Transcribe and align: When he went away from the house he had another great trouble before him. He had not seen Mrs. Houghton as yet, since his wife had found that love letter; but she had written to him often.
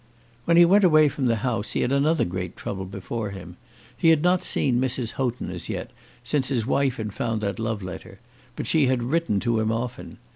When 0.45 0.57
he 0.57 0.65
went 0.65 0.83
away 0.83 1.09
from 1.09 1.27
the 1.27 1.35
house 1.45 1.73
he 1.73 1.81
had 1.81 1.91
another 1.91 2.25
great 2.25 2.57
trouble 2.57 2.85
before 2.85 3.29
him. 3.29 3.55
He 3.95 4.09
had 4.09 4.23
not 4.23 4.43
seen 4.43 4.81
Mrs. 4.81 5.11
Houghton 5.11 5.51
as 5.51 5.69
yet, 5.69 5.91
since 6.23 6.47
his 6.47 6.65
wife 6.65 6.97
had 6.97 7.13
found 7.13 7.39
that 7.41 7.59
love 7.59 7.83
letter; 7.83 8.19
but 8.55 8.65
she 8.65 8.87
had 8.87 9.03
written 9.03 9.39
to 9.41 9.59
him 9.59 9.71
often. 9.71 10.17